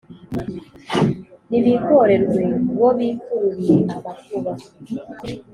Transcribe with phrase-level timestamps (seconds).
[1.49, 2.41] Nibigorerwe!
[2.79, 4.51] Bo bikururiye amakuba.